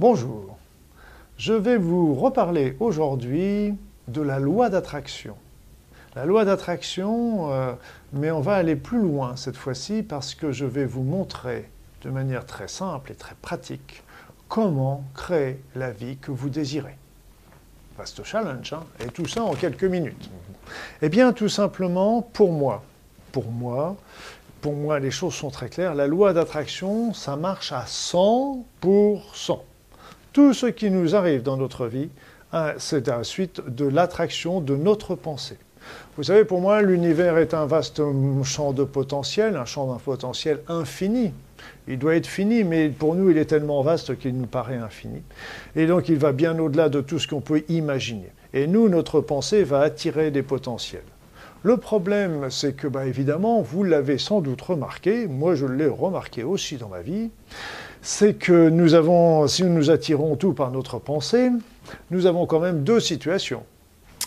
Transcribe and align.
Bonjour, 0.00 0.56
je 1.38 1.52
vais 1.52 1.76
vous 1.76 2.14
reparler 2.14 2.76
aujourd'hui 2.78 3.74
de 4.06 4.22
la 4.22 4.38
loi 4.38 4.70
d'attraction. 4.70 5.34
La 6.14 6.24
loi 6.24 6.44
d'attraction, 6.44 7.52
euh, 7.52 7.72
mais 8.12 8.30
on 8.30 8.40
va 8.40 8.54
aller 8.54 8.76
plus 8.76 9.00
loin 9.00 9.34
cette 9.34 9.56
fois-ci 9.56 10.04
parce 10.04 10.36
que 10.36 10.52
je 10.52 10.66
vais 10.66 10.84
vous 10.84 11.02
montrer 11.02 11.68
de 12.02 12.10
manière 12.10 12.46
très 12.46 12.68
simple 12.68 13.10
et 13.10 13.16
très 13.16 13.34
pratique 13.42 14.04
comment 14.46 15.02
créer 15.16 15.60
la 15.74 15.90
vie 15.90 16.16
que 16.16 16.30
vous 16.30 16.48
désirez. 16.48 16.96
Vaste 17.98 18.22
challenge, 18.22 18.72
hein 18.72 18.84
et 19.00 19.08
tout 19.08 19.26
ça 19.26 19.42
en 19.42 19.56
quelques 19.56 19.82
minutes. 19.82 20.30
Eh 21.02 21.08
bien, 21.08 21.32
tout 21.32 21.48
simplement, 21.48 22.22
pour 22.22 22.52
moi, 22.52 22.84
pour 23.32 23.50
moi, 23.50 23.96
pour 24.60 24.74
moi, 24.74 25.00
les 25.00 25.10
choses 25.10 25.34
sont 25.34 25.50
très 25.50 25.68
claires. 25.68 25.96
La 25.96 26.06
loi 26.06 26.32
d'attraction, 26.34 27.12
ça 27.14 27.34
marche 27.34 27.72
à 27.72 27.84
100%. 27.84 29.58
Tout 30.38 30.54
ce 30.54 30.66
qui 30.66 30.88
nous 30.88 31.16
arrive 31.16 31.42
dans 31.42 31.56
notre 31.56 31.88
vie, 31.88 32.10
hein, 32.52 32.74
c'est 32.78 33.08
la 33.08 33.24
suite 33.24 33.60
de 33.66 33.84
l'attraction 33.84 34.60
de 34.60 34.76
notre 34.76 35.16
pensée. 35.16 35.58
Vous 36.16 36.22
savez, 36.22 36.44
pour 36.44 36.60
moi, 36.60 36.80
l'univers 36.80 37.38
est 37.38 37.54
un 37.54 37.66
vaste 37.66 38.00
champ 38.44 38.72
de 38.72 38.84
potentiel, 38.84 39.56
un 39.56 39.64
champ 39.64 39.92
d'un 39.92 39.98
potentiel 39.98 40.60
infini. 40.68 41.32
Il 41.88 41.98
doit 41.98 42.14
être 42.14 42.28
fini, 42.28 42.62
mais 42.62 42.88
pour 42.88 43.16
nous, 43.16 43.30
il 43.30 43.36
est 43.36 43.46
tellement 43.46 43.82
vaste 43.82 44.16
qu'il 44.16 44.38
nous 44.38 44.46
paraît 44.46 44.76
infini. 44.76 45.24
Et 45.74 45.88
donc, 45.88 46.08
il 46.08 46.18
va 46.18 46.30
bien 46.30 46.56
au-delà 46.60 46.88
de 46.88 47.00
tout 47.00 47.18
ce 47.18 47.26
qu'on 47.26 47.40
peut 47.40 47.64
imaginer. 47.68 48.30
Et 48.54 48.68
nous, 48.68 48.88
notre 48.88 49.20
pensée 49.20 49.64
va 49.64 49.80
attirer 49.80 50.30
des 50.30 50.44
potentiels. 50.44 51.02
Le 51.64 51.76
problème, 51.76 52.50
c'est 52.50 52.74
que, 52.74 52.86
bah, 52.86 53.06
évidemment, 53.06 53.62
vous 53.62 53.82
l'avez 53.82 54.18
sans 54.18 54.40
doute 54.40 54.62
remarqué, 54.62 55.26
moi 55.26 55.56
je 55.56 55.66
l'ai 55.66 55.88
remarqué 55.88 56.44
aussi 56.44 56.76
dans 56.76 56.88
ma 56.88 57.00
vie, 57.00 57.30
c'est 58.00 58.34
que 58.34 58.68
nous 58.68 58.94
avons, 58.94 59.48
si 59.48 59.64
nous 59.64 59.74
nous 59.74 59.90
attirons 59.90 60.36
tout 60.36 60.52
par 60.52 60.70
notre 60.70 61.00
pensée, 61.00 61.50
nous 62.12 62.26
avons 62.26 62.46
quand 62.46 62.60
même 62.60 62.84
deux 62.84 63.00
situations. 63.00 63.64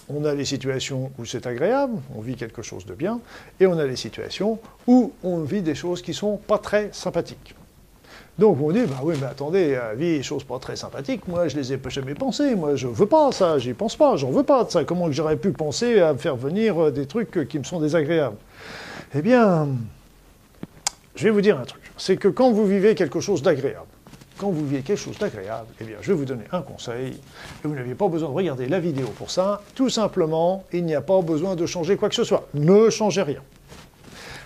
On 0.09 0.25
a 0.25 0.33
les 0.33 0.43
situations 0.43 1.11
où 1.17 1.25
c'est 1.25 1.47
agréable, 1.47 1.93
on 2.17 2.21
vit 2.21 2.35
quelque 2.35 2.61
chose 2.61 2.85
de 2.85 2.93
bien, 2.93 3.21
et 3.61 3.65
on 3.65 3.77
a 3.77 3.85
les 3.85 3.95
situations 3.95 4.59
où 4.85 5.13
on 5.23 5.39
vit 5.39 5.61
des 5.61 5.75
choses 5.75 6.01
qui 6.01 6.13
sont 6.13 6.35
pas 6.35 6.57
très 6.57 6.89
sympathiques. 6.91 7.55
Donc 8.41 8.57
on 8.59 8.71
dit, 8.71 8.85
bah 8.87 8.95
oui, 9.03 9.13
mais 9.21 9.27
attendez, 9.27 9.79
vie, 9.95 10.17
des 10.17 10.23
choses 10.23 10.43
pas 10.43 10.57
très 10.57 10.75
sympathiques, 10.75 11.27
moi 11.27 11.47
je 11.47 11.55
les 11.55 11.73
ai 11.73 11.79
jamais 11.89 12.15
pensées, 12.15 12.55
moi 12.55 12.75
je 12.75 12.87
veux 12.87 13.05
pas 13.05 13.31
ça, 13.31 13.59
j'y 13.59 13.73
pense 13.73 13.95
pas, 13.95 14.15
j'en 14.15 14.31
veux 14.31 14.41
pas 14.41 14.63
de 14.63 14.71
ça. 14.71 14.83
Comment 14.83 15.11
j'aurais 15.11 15.37
pu 15.37 15.51
penser 15.51 15.99
à 15.99 16.13
me 16.13 16.17
faire 16.17 16.35
venir 16.35 16.85
euh, 16.85 16.91
des 16.91 17.05
trucs 17.05 17.47
qui 17.47 17.59
me 17.59 17.63
sont 17.63 17.79
désagréables? 17.79 18.37
Eh 19.13 19.21
bien, 19.21 19.67
je 21.13 21.23
vais 21.23 21.29
vous 21.29 21.41
dire 21.41 21.59
un 21.59 21.65
truc, 21.65 21.83
c'est 21.97 22.17
que 22.17 22.29
quand 22.29 22.51
vous 22.51 22.65
vivez 22.65 22.95
quelque 22.95 23.19
chose 23.19 23.43
d'agréable, 23.43 23.85
quand 24.39 24.49
vous 24.49 24.65
vivez 24.65 24.81
quelque 24.81 24.97
chose 24.97 25.19
d'agréable, 25.19 25.67
eh 25.79 25.83
bien, 25.83 25.97
je 26.01 26.11
vais 26.11 26.17
vous 26.17 26.25
donner 26.25 26.45
un 26.51 26.63
conseil, 26.63 27.11
et 27.63 27.67
vous 27.67 27.75
n'avez 27.75 27.93
pas 27.93 28.07
besoin 28.07 28.29
de 28.29 28.33
regarder 28.33 28.67
la 28.67 28.79
vidéo 28.79 29.05
pour 29.19 29.29
ça, 29.29 29.61
tout 29.75 29.89
simplement, 29.89 30.63
il 30.73 30.85
n'y 30.85 30.95
a 30.95 31.01
pas 31.01 31.21
besoin 31.21 31.55
de 31.55 31.67
changer 31.67 31.95
quoi 31.95 32.09
que 32.09 32.15
ce 32.15 32.23
soit. 32.23 32.47
Ne 32.55 32.89
changez 32.89 33.21
rien. 33.21 33.41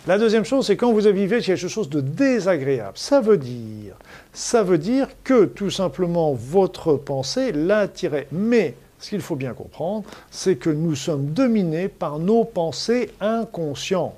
La 0.08 0.20
deuxième 0.20 0.46
chose, 0.46 0.68
c'est 0.68 0.78
quand 0.78 0.94
vous 0.94 1.00
vivez 1.00 1.42
quelque 1.42 1.68
chose 1.68 1.90
de 1.90 2.00
désagréable. 2.00 2.96
Ça 2.96 3.22
veut 3.22 3.40
dire, 3.40 3.96
ça 4.34 4.62
veut 4.62 4.78
dire 4.78 5.08
que 5.24 5.46
tout 5.46 5.72
simplement 5.72 6.32
votre 6.34 6.94
pensée 6.94 7.52
l'a 7.52 7.80
attiré. 7.80 8.28
Mais 8.32 8.76
ce 9.00 9.10
qu'il 9.10 9.22
faut 9.22 9.36
bien 9.36 9.54
comprendre, 9.54 10.04
c'est 10.30 10.58
que 10.58 10.70
nous 10.70 10.94
sommes 10.94 11.28
dominés 11.34 11.88
par 11.88 12.20
nos 12.20 12.44
pensées 12.44 13.10
inconscientes. 13.20 14.14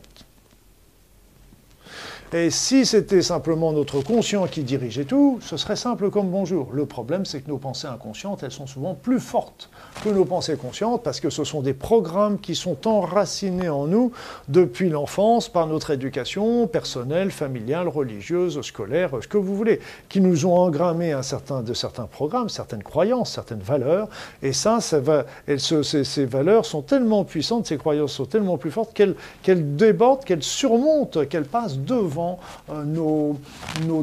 Et 2.34 2.50
si 2.50 2.86
c'était 2.86 3.22
simplement 3.22 3.72
notre 3.72 4.02
conscient 4.02 4.48
qui 4.48 4.64
dirigeait 4.64 5.06
tout, 5.06 5.40
ce 5.42 5.56
serait 5.56 5.78
simple 5.78 6.10
comme 6.10 6.30
bonjour. 6.30 6.68
Le 6.74 6.86
problème, 6.86 7.26
c'est 7.26 7.40
que 7.40 7.48
nos 7.48 7.58
pensées 7.58 7.88
inconscientes, 7.88 8.44
elles 8.44 8.52
sont 8.52 8.68
souvent 8.68 8.96
plus 8.96 9.22
fortes 9.22 9.70
que 10.04 10.10
nos 10.10 10.26
pensées 10.26 10.58
conscientes 10.58 11.04
parce 11.04 11.22
que 11.22 11.30
ce 11.30 11.46
sont 11.46 11.62
des 11.62 11.74
programmes 11.74 12.38
qui 12.38 12.54
sont 12.54 12.86
enracinés 12.86 13.70
en 13.70 13.88
nous 13.88 14.12
depuis 14.50 14.90
l'enfance 14.90 15.48
par 15.48 15.68
notre 15.68 15.92
éducation 15.92 16.68
personnelle, 16.68 17.32
familiale, 17.32 17.88
religieuse, 17.88 18.60
scolaire, 18.62 19.12
ce 19.22 19.28
que 19.30 19.38
vous 19.38 19.56
voulez, 19.56 19.80
qui 20.10 20.20
nous 20.20 20.46
ont 20.46 20.58
engrammé 20.58 21.14
un 21.14 21.24
certain, 21.24 21.62
de 21.62 21.74
certains 21.74 22.08
programmes, 22.08 22.50
certaines 22.50 22.84
croyances, 22.84 23.32
certaines 23.32 23.62
valeurs. 23.62 24.10
Et 24.44 24.52
ça, 24.52 24.82
ça 24.82 25.00
va, 25.00 25.26
ces, 25.58 26.04
ces, 26.04 26.26
valeurs 26.26 26.66
sont 26.66 26.82
tellement 26.82 27.24
puissantes, 27.24 27.68
ces 27.68 27.78
croyances 27.78 28.12
sont 28.12 28.26
tellement 28.26 28.58
plus 28.58 28.72
fortes 28.72 28.94
qu'elles 28.94 29.76
débordent, 29.78 30.26
qu'elles 30.26 30.44
surmontent, 30.44 31.26
qu'elles 31.26 31.46
passent 31.46 31.78
devant 31.78 32.17
euh, 32.70 32.84
nos, 32.84 33.38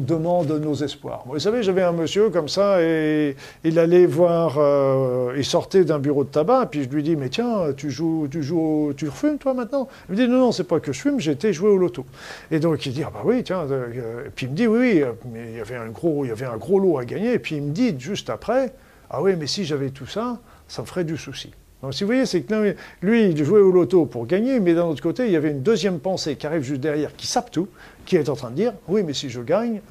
demandes, 0.01 0.51
nos 0.51 0.73
espoirs. 0.75 1.23
Vous 1.25 1.39
savez, 1.39 1.63
j'avais 1.63 1.81
un 1.81 1.91
monsieur 1.91 2.29
comme 2.29 2.47
ça 2.47 2.81
et 2.81 3.35
il 3.63 3.79
allait 3.79 4.05
voir, 4.05 4.55
euh, 4.57 5.33
il 5.37 5.45
sortait 5.45 5.83
d'un 5.83 5.99
bureau 5.99 6.23
de 6.23 6.29
tabac, 6.29 6.67
puis 6.67 6.83
je 6.83 6.89
lui 6.89 7.03
dis, 7.03 7.15
mais 7.15 7.29
tiens, 7.29 7.73
tu 7.75 7.91
joues, 7.91 8.27
tu 8.29 8.43
joues, 8.43 8.93
tu 8.95 9.07
refumes 9.09 9.37
toi 9.37 9.53
maintenant? 9.53 9.87
Il 10.09 10.15
me 10.15 10.17
dit, 10.17 10.27
non, 10.27 10.39
non, 10.39 10.51
c'est 10.51 10.63
pas 10.63 10.79
que 10.79 10.93
je 10.93 10.99
fume, 10.99 11.19
j'étais 11.19 11.53
joué 11.53 11.69
au 11.69 11.77
loto. 11.77 12.05
Et 12.51 12.59
donc 12.59 12.85
il 12.85 12.93
dit, 12.93 13.03
ah 13.03 13.11
bah 13.13 13.21
oui, 13.23 13.43
tiens, 13.43 13.65
euh, 13.69 14.27
et 14.27 14.29
puis 14.29 14.45
il 14.45 14.51
me 14.51 14.55
dit, 14.55 14.67
oui, 14.67 15.01
oui, 15.03 15.03
mais 15.31 15.51
il 15.51 15.57
y 15.57 15.61
avait 15.61 15.75
un 15.75 15.89
gros, 15.89 16.25
il 16.25 16.29
y 16.29 16.31
avait 16.31 16.45
un 16.45 16.57
gros 16.57 16.79
lot 16.79 16.97
à 16.97 17.05
gagner, 17.05 17.33
et 17.33 17.39
puis 17.39 17.55
il 17.55 17.63
me 17.63 17.71
dit 17.71 17.95
juste 17.99 18.29
après, 18.29 18.73
ah 19.09 19.21
oui, 19.21 19.35
mais 19.37 19.47
si 19.47 19.65
j'avais 19.65 19.89
tout 19.89 20.07
ça, 20.07 20.39
ça 20.67 20.81
me 20.81 20.87
ferait 20.87 21.03
du 21.03 21.17
souci. 21.17 21.53
Donc, 21.85 21.93
si 21.93 22.03
vous 22.03 22.07
voyez, 22.07 22.25
c'est 22.25 22.41
que 22.41 22.75
lui, 23.03 23.25
il 23.29 23.45
jouait 23.45 23.59
au 23.59 23.69
loto 23.69 24.07
pour 24.07 24.25
gagner, 24.25 24.59
mais 24.59 24.73
d'un 24.73 24.85
autre 24.85 25.03
côté, 25.03 25.27
il 25.27 25.31
y 25.31 25.35
avait 25.35 25.51
une 25.51 25.61
deuxième 25.61 25.99
pensée 25.99 26.35
qui 26.35 26.47
arrive 26.47 26.63
juste 26.63 26.81
derrière, 26.81 27.15
qui 27.15 27.27
sape 27.27 27.51
tout, 27.51 27.67
qui 28.07 28.15
est 28.15 28.27
en 28.27 28.35
train 28.35 28.49
de 28.49 28.55
dire 28.55 28.73
oui, 28.87 29.03
mais 29.03 29.13
si 29.13 29.29
je 29.29 29.39
gagne, 29.39 29.81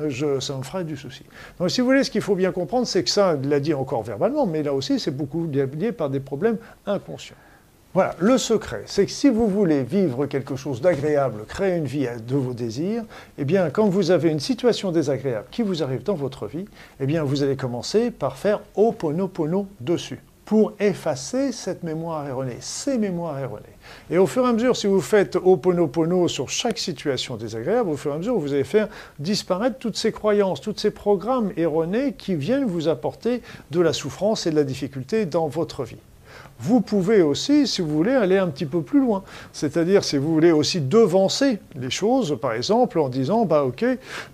ça 0.40 0.56
me 0.56 0.64
ferait 0.64 0.82
du 0.82 0.96
souci. 0.96 1.22
Donc, 1.60 1.70
si 1.70 1.80
vous 1.80 1.86
voulez, 1.86 2.02
ce 2.02 2.10
qu'il 2.10 2.20
faut 2.20 2.34
bien 2.34 2.50
comprendre, 2.50 2.84
c'est 2.84 3.04
que 3.04 3.10
ça, 3.10 3.38
il 3.40 3.48
l'a 3.48 3.60
dit 3.60 3.74
encore 3.74 4.02
verbalement, 4.02 4.44
mais 4.44 4.64
là 4.64 4.74
aussi, 4.74 4.98
c'est 4.98 5.12
beaucoup 5.12 5.46
lié 5.46 5.92
par 5.92 6.10
des 6.10 6.18
problèmes 6.18 6.56
inconscients. 6.84 7.36
Voilà, 7.92 8.16
le 8.18 8.38
secret, 8.38 8.82
c'est 8.86 9.06
que 9.06 9.12
si 9.12 9.28
vous 9.28 9.46
voulez 9.46 9.84
vivre 9.84 10.26
quelque 10.26 10.56
chose 10.56 10.80
d'agréable, 10.80 11.44
créer 11.46 11.76
une 11.76 11.84
vie 11.84 12.08
de 12.26 12.34
vos 12.34 12.54
désirs, 12.54 13.04
eh 13.38 13.44
bien, 13.44 13.70
quand 13.70 13.88
vous 13.88 14.10
avez 14.10 14.30
une 14.30 14.40
situation 14.40 14.90
désagréable 14.90 15.46
qui 15.52 15.62
vous 15.62 15.80
arrive 15.84 16.02
dans 16.02 16.14
votre 16.14 16.48
vie, 16.48 16.64
eh 16.98 17.06
bien, 17.06 17.22
vous 17.22 17.44
allez 17.44 17.54
commencer 17.54 18.10
par 18.10 18.36
faire 18.36 18.58
Oponopono 18.74 19.68
dessus 19.80 20.18
pour 20.44 20.72
effacer 20.78 21.52
cette 21.52 21.82
mémoire 21.82 22.26
erronée, 22.28 22.58
ces 22.60 22.98
mémoires 22.98 23.38
erronées. 23.38 23.62
Et 24.10 24.18
au 24.18 24.26
fur 24.26 24.44
et 24.44 24.48
à 24.48 24.52
mesure, 24.52 24.76
si 24.76 24.86
vous 24.86 25.00
faites 25.00 25.36
Oponopono 25.36 26.28
sur 26.28 26.50
chaque 26.50 26.78
situation 26.78 27.36
désagréable, 27.36 27.90
au 27.90 27.96
fur 27.96 28.12
et 28.12 28.14
à 28.14 28.18
mesure, 28.18 28.38
vous 28.38 28.52
allez 28.52 28.64
faire 28.64 28.88
disparaître 29.18 29.78
toutes 29.78 29.96
ces 29.96 30.12
croyances, 30.12 30.60
tous 30.60 30.74
ces 30.76 30.90
programmes 30.90 31.52
erronés 31.56 32.12
qui 32.12 32.34
viennent 32.34 32.66
vous 32.66 32.88
apporter 32.88 33.42
de 33.70 33.80
la 33.80 33.92
souffrance 33.92 34.46
et 34.46 34.50
de 34.50 34.56
la 34.56 34.64
difficulté 34.64 35.26
dans 35.26 35.48
votre 35.48 35.84
vie. 35.84 35.98
Vous 36.60 36.80
pouvez 36.80 37.20
aussi, 37.22 37.66
si 37.66 37.82
vous 37.82 37.88
voulez, 37.88 38.12
aller 38.12 38.38
un 38.38 38.48
petit 38.48 38.66
peu 38.66 38.80
plus 38.82 39.00
loin. 39.00 39.24
C'est-à-dire, 39.52 40.04
si 40.04 40.16
vous 40.16 40.32
voulez 40.32 40.52
aussi 40.52 40.80
devancer 40.80 41.58
les 41.74 41.90
choses, 41.90 42.38
par 42.40 42.52
exemple, 42.52 42.98
en 42.98 43.08
disant, 43.08 43.44
bah 43.44 43.64
ok, 43.64 43.84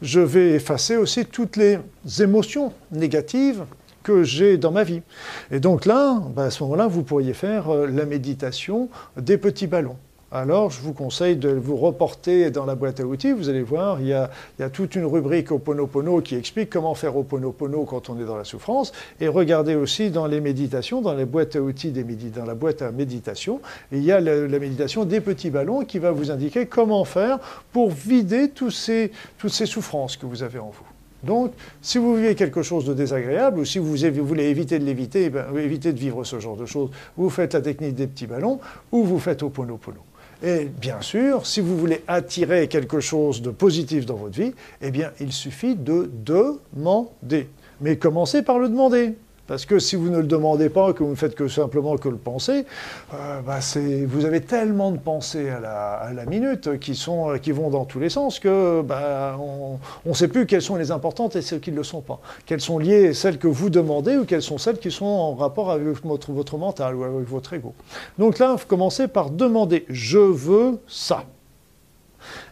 je 0.02 0.20
vais 0.20 0.50
effacer 0.50 0.96
aussi 0.96 1.24
toutes 1.24 1.56
les 1.56 1.78
émotions 2.20 2.72
négatives 2.92 3.64
que 4.02 4.22
j'ai 4.22 4.56
dans 4.56 4.72
ma 4.72 4.84
vie. 4.84 5.02
Et 5.50 5.60
donc 5.60 5.86
là, 5.86 6.20
ben, 6.34 6.44
à 6.44 6.50
ce 6.50 6.62
moment-là, 6.64 6.86
vous 6.86 7.02
pourriez 7.02 7.34
faire 7.34 7.70
euh, 7.70 7.86
la 7.86 8.04
méditation 8.04 8.88
des 9.16 9.38
petits 9.38 9.66
ballons. 9.66 9.96
Alors, 10.32 10.70
je 10.70 10.80
vous 10.80 10.92
conseille 10.92 11.34
de 11.34 11.48
vous 11.48 11.76
reporter 11.76 12.52
dans 12.52 12.64
la 12.64 12.76
boîte 12.76 13.00
à 13.00 13.04
outils. 13.04 13.32
Vous 13.32 13.48
allez 13.48 13.62
voir, 13.62 14.00
il 14.00 14.06
y 14.06 14.12
a, 14.12 14.30
toute 14.72 14.94
une 14.94 15.04
rubrique 15.04 15.50
Oponopono 15.50 16.20
qui 16.20 16.36
explique 16.36 16.70
comment 16.70 16.94
faire 16.94 17.16
Oponopono 17.16 17.84
quand 17.84 18.10
on 18.10 18.20
est 18.20 18.24
dans 18.24 18.36
la 18.36 18.44
souffrance. 18.44 18.92
Et 19.20 19.26
regardez 19.26 19.74
aussi 19.74 20.10
dans 20.10 20.28
les 20.28 20.40
méditations, 20.40 21.00
dans 21.00 21.14
la 21.14 21.24
boîte 21.24 21.56
à 21.56 21.60
outils, 21.60 21.90
des 21.90 22.04
dans 22.04 22.44
la 22.44 22.54
boîte 22.54 22.80
à 22.80 22.92
méditation, 22.92 23.60
il 23.90 24.04
y 24.04 24.12
a 24.12 24.20
la, 24.20 24.46
la, 24.46 24.58
méditation 24.60 25.04
des 25.04 25.20
petits 25.20 25.50
ballons 25.50 25.84
qui 25.84 25.98
va 25.98 26.12
vous 26.12 26.30
indiquer 26.30 26.66
comment 26.66 27.04
faire 27.04 27.40
pour 27.72 27.90
vider 27.90 28.50
tous 28.50 28.70
ces, 28.70 29.10
toutes 29.36 29.52
ces 29.52 29.66
souffrances 29.66 30.16
que 30.16 30.26
vous 30.26 30.44
avez 30.44 30.60
en 30.60 30.70
vous. 30.70 30.89
Donc, 31.22 31.52
si 31.82 31.98
vous 31.98 32.16
vivez 32.16 32.34
quelque 32.34 32.62
chose 32.62 32.84
de 32.84 32.94
désagréable 32.94 33.60
ou 33.60 33.64
si 33.64 33.78
vous 33.78 33.94
voulez 33.94 34.44
éviter 34.44 34.78
de 34.78 34.84
l'éviter, 34.84 35.24
eh 35.24 35.30
ben, 35.30 35.46
de 35.52 35.90
vivre 35.90 36.24
ce 36.24 36.40
genre 36.40 36.56
de 36.56 36.66
choses, 36.66 36.90
vous 37.16 37.30
faites 37.30 37.54
la 37.54 37.60
technique 37.60 37.94
des 37.94 38.06
petits 38.06 38.26
ballons 38.26 38.60
ou 38.92 39.04
vous 39.04 39.18
faites 39.18 39.42
Oponopono. 39.42 40.00
Et 40.42 40.64
bien 40.64 41.02
sûr, 41.02 41.46
si 41.46 41.60
vous 41.60 41.76
voulez 41.76 42.02
attirer 42.08 42.66
quelque 42.68 43.00
chose 43.00 43.42
de 43.42 43.50
positif 43.50 44.06
dans 44.06 44.14
votre 44.14 44.40
vie, 44.40 44.54
eh 44.80 44.90
bien, 44.90 45.10
il 45.20 45.32
suffit 45.32 45.74
de 45.74 46.10
demander. 46.24 47.48
Mais 47.82 47.96
commencez 47.96 48.42
par 48.42 48.58
le 48.58 48.68
demander. 48.68 49.14
Parce 49.50 49.66
que 49.66 49.80
si 49.80 49.96
vous 49.96 50.10
ne 50.10 50.18
le 50.18 50.28
demandez 50.28 50.68
pas, 50.68 50.92
que 50.92 51.02
vous 51.02 51.10
ne 51.10 51.16
faites 51.16 51.34
que 51.34 51.48
simplement 51.48 51.96
que 51.96 52.08
le 52.08 52.14
penser, 52.14 52.64
euh, 53.12 53.40
bah 53.40 53.58
vous 54.06 54.24
avez 54.24 54.42
tellement 54.42 54.92
de 54.92 54.96
pensées 54.96 55.50
à 55.50 56.12
la, 56.12 56.24
minute 56.24 56.78
qui, 56.78 56.94
sont, 56.94 57.36
qui 57.42 57.50
vont 57.50 57.68
dans 57.68 57.84
tous 57.84 57.98
les 57.98 58.10
sens 58.10 58.38
que 58.38 58.80
bah, 58.82 59.36
on 59.40 59.80
ne 60.06 60.14
sait 60.14 60.28
plus 60.28 60.46
quelles 60.46 60.62
sont 60.62 60.76
les 60.76 60.92
importantes 60.92 61.34
et 61.34 61.42
celles 61.42 61.58
qui 61.58 61.72
ne 61.72 61.76
le 61.78 61.82
sont 61.82 62.00
pas. 62.00 62.20
Quelles 62.46 62.60
sont 62.60 62.78
liées 62.78 63.12
celles 63.12 63.38
que 63.38 63.48
vous 63.48 63.70
demandez 63.70 64.18
ou 64.18 64.24
quelles 64.24 64.40
sont 64.40 64.56
celles 64.56 64.78
qui 64.78 64.92
sont 64.92 65.04
en 65.04 65.34
rapport 65.34 65.72
avec 65.72 65.84
votre, 66.04 66.30
votre 66.30 66.56
mental 66.56 66.94
ou 66.94 67.02
avec 67.02 67.28
votre 67.28 67.52
ego. 67.52 67.74
Donc 68.20 68.38
là, 68.38 68.54
vous 68.54 68.66
commencez 68.68 69.08
par 69.08 69.30
demander 69.30 69.84
je 69.88 70.18
veux 70.18 70.78
ça. 70.86 71.24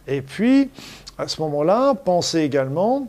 Et 0.05 0.21
puis, 0.21 0.69
à 1.17 1.29
ce 1.29 1.39
moment-là, 1.43 1.93
pensez 1.93 2.39
également 2.39 3.07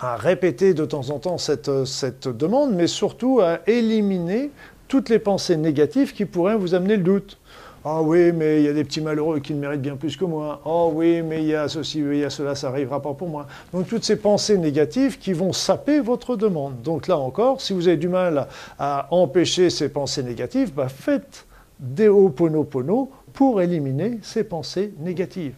à 0.00 0.16
répéter 0.16 0.74
de 0.74 0.84
temps 0.84 1.10
en 1.10 1.18
temps 1.18 1.38
cette, 1.38 1.84
cette 1.84 2.28
demande, 2.28 2.74
mais 2.74 2.86
surtout 2.86 3.40
à 3.40 3.60
éliminer 3.66 4.50
toutes 4.88 5.08
les 5.08 5.18
pensées 5.18 5.56
négatives 5.56 6.12
qui 6.14 6.24
pourraient 6.24 6.56
vous 6.56 6.74
amener 6.74 6.96
le 6.96 7.02
doute. 7.02 7.38
Ah 7.84 8.02
oui, 8.02 8.30
mais 8.32 8.60
il 8.60 8.66
y 8.66 8.68
a 8.68 8.74
des 8.74 8.84
petits 8.84 9.00
malheureux 9.00 9.40
qui 9.40 9.54
le 9.54 9.58
méritent 9.58 9.80
bien 9.80 9.96
plus 9.96 10.14
que 10.14 10.24
moi. 10.26 10.60
Oh 10.66 10.92
oui, 10.94 11.22
mais 11.22 11.42
il 11.42 11.48
y 11.48 11.54
a 11.54 11.66
ceci, 11.66 12.00
il 12.00 12.16
y 12.16 12.24
a 12.24 12.28
cela, 12.28 12.54
ça 12.54 12.68
n'arrivera 12.68 13.00
pas 13.00 13.14
pour 13.14 13.28
moi. 13.28 13.46
Donc 13.72 13.88
toutes 13.88 14.04
ces 14.04 14.16
pensées 14.16 14.58
négatives 14.58 15.18
qui 15.18 15.32
vont 15.32 15.54
saper 15.54 16.00
votre 16.00 16.36
demande. 16.36 16.82
Donc 16.82 17.08
là 17.08 17.16
encore, 17.16 17.62
si 17.62 17.72
vous 17.72 17.88
avez 17.88 17.96
du 17.96 18.08
mal 18.08 18.48
à 18.78 19.08
empêcher 19.10 19.70
ces 19.70 19.88
pensées 19.88 20.22
négatives, 20.22 20.74
bah 20.74 20.88
faites 20.88 21.46
des 21.78 22.08
Ho'oponopono 22.08 23.10
pour 23.32 23.62
éliminer 23.62 24.18
ces 24.22 24.44
pensées 24.44 24.92
négatives. 24.98 25.54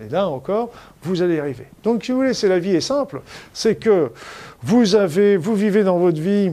Et 0.00 0.08
là 0.08 0.28
encore, 0.28 0.70
vous 1.02 1.22
allez 1.22 1.36
y 1.36 1.38
arriver. 1.38 1.66
Donc 1.82 2.04
si 2.04 2.12
vous 2.12 2.18
voulez, 2.18 2.34
c'est 2.34 2.48
la 2.48 2.58
vie 2.58 2.74
est 2.74 2.80
simple, 2.80 3.20
c'est 3.52 3.76
que 3.76 4.10
vous 4.62 4.94
avez, 4.94 5.36
vous 5.36 5.54
vivez 5.54 5.84
dans 5.84 5.98
votre 5.98 6.20
vie 6.20 6.52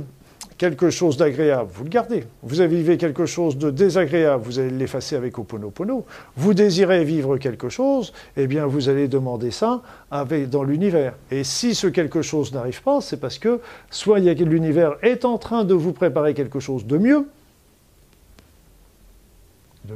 quelque 0.59 0.89
chose 0.89 1.15
d'agréable, 1.15 1.69
vous 1.73 1.85
le 1.85 1.89
gardez. 1.89 2.25
Vous 2.43 2.59
avez 2.59 2.75
vivez 2.75 2.97
quelque 2.97 3.25
chose 3.25 3.57
de 3.57 3.71
désagréable, 3.71 4.43
vous 4.43 4.59
allez 4.59 4.69
l'effacer 4.69 5.15
avec 5.15 5.39
Oponopono. 5.39 6.05
Vous 6.35 6.53
désirez 6.53 7.05
vivre 7.05 7.37
quelque 7.37 7.69
chose, 7.69 8.11
eh 8.35 8.45
bien 8.45 8.65
vous 8.65 8.89
allez 8.89 9.07
demander 9.07 9.51
ça 9.51 9.81
avec, 10.11 10.49
dans 10.49 10.63
l'univers. 10.63 11.13
Et 11.31 11.45
si 11.45 11.73
ce 11.73 11.87
quelque 11.87 12.21
chose 12.21 12.53
n'arrive 12.53 12.83
pas, 12.83 12.99
c'est 12.99 13.21
parce 13.21 13.39
que 13.39 13.61
soit 13.89 14.19
l'univers 14.19 14.97
est 15.01 15.23
en 15.23 15.37
train 15.37 15.63
de 15.63 15.73
vous 15.73 15.93
préparer 15.93 16.33
quelque 16.33 16.59
chose 16.59 16.85
de 16.85 16.97
mieux, 16.97 17.25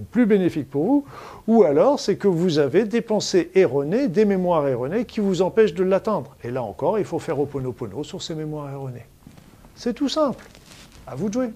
plus 0.01 0.25
bénéfique 0.25 0.69
pour 0.69 0.85
vous, 0.85 1.05
ou 1.47 1.63
alors 1.63 1.99
c'est 1.99 2.15
que 2.15 2.27
vous 2.27 2.59
avez 2.59 2.85
des 2.85 3.01
pensées 3.01 3.51
erronées, 3.55 4.07
des 4.07 4.25
mémoires 4.25 4.67
erronées 4.67 5.05
qui 5.05 5.19
vous 5.19 5.41
empêchent 5.41 5.73
de 5.73 5.83
l'atteindre. 5.83 6.35
Et 6.43 6.51
là 6.51 6.63
encore, 6.63 6.99
il 6.99 7.05
faut 7.05 7.19
faire 7.19 7.39
Oponopono 7.39 8.03
sur 8.03 8.21
ces 8.21 8.35
mémoires 8.35 8.71
erronées. 8.71 9.05
C'est 9.75 9.93
tout 9.93 10.09
simple. 10.09 10.45
À 11.05 11.15
vous 11.15 11.29
de 11.29 11.33
jouer. 11.33 11.49